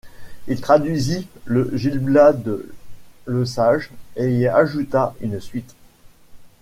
Il 0.47 0.59
traduisit 0.61 1.27
le 1.45 1.69
Gil 1.77 1.99
Blas 1.99 2.33
de 2.33 2.73
Lesage 3.27 3.91
et 4.15 4.35
y 4.35 4.47
ajouta 4.47 5.13
une 5.21 5.39
suite. 5.39 5.75